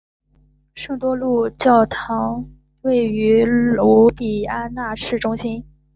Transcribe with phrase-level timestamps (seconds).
[0.73, 2.49] 圣伯多禄教区教堂
[2.81, 5.63] 位于卢比安纳市中心。